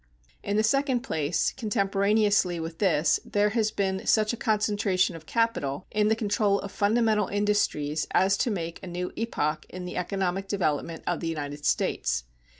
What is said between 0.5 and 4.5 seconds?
the second place, contemporaneously with this there has been such a